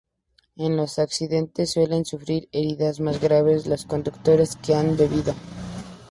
[0.55, 5.35] En los accidentes suelen sufrir heridas más graves los conductores que han bebido.